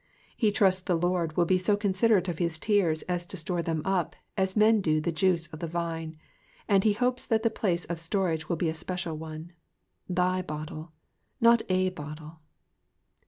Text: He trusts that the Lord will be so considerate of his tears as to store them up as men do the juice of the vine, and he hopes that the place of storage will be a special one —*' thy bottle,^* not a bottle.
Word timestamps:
He 0.35 0.51
trusts 0.51 0.81
that 0.81 0.99
the 0.99 1.07
Lord 1.07 1.37
will 1.37 1.45
be 1.45 1.59
so 1.59 1.77
considerate 1.77 2.27
of 2.27 2.39
his 2.39 2.57
tears 2.57 3.03
as 3.03 3.23
to 3.27 3.37
store 3.37 3.61
them 3.61 3.83
up 3.85 4.15
as 4.35 4.55
men 4.57 4.81
do 4.81 4.99
the 4.99 5.11
juice 5.11 5.45
of 5.53 5.59
the 5.59 5.67
vine, 5.67 6.17
and 6.67 6.83
he 6.83 6.93
hopes 6.93 7.27
that 7.27 7.43
the 7.43 7.51
place 7.51 7.85
of 7.85 7.99
storage 7.99 8.49
will 8.49 8.55
be 8.55 8.69
a 8.69 8.73
special 8.73 9.15
one 9.15 9.51
—*' 9.93 10.09
thy 10.19 10.41
bottle,^* 10.41 10.89
not 11.39 11.61
a 11.69 11.89
bottle. 11.89 12.39